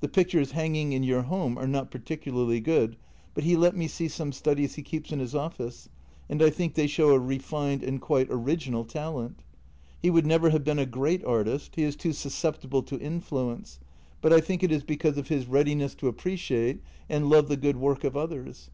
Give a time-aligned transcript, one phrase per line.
[0.00, 2.96] The pictures hanging in your home are not particularly good,
[3.32, 5.88] but he let me see some studies he keeps in his office,
[6.28, 9.38] and I think they show a refined and quite original talent.
[10.00, 13.78] He would never have been a great artist; he is too susceptible to influence,
[14.20, 17.46] but I think it is because of his JENNY 141 readiness to appreciate and love
[17.46, 18.68] the good work of others.